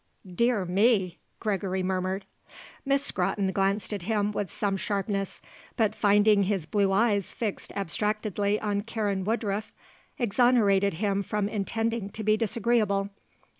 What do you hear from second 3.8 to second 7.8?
at him with some sharpness; but finding his blue eyes fixed